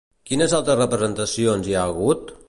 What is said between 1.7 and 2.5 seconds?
hi ha hagut?